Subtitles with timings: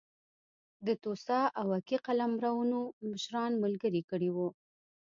[0.85, 2.79] د توسا او اکي قلمرونو
[3.11, 4.49] مشران ملګري کړي وو.